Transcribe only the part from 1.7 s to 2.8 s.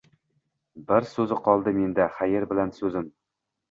menda. Xayr bir